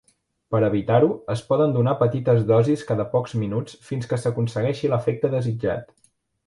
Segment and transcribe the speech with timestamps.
[0.53, 5.99] Per evitar-ho, es poden donar petites dosis cada pocs minuts fins que s'aconsegueixi l'efecte desitjat.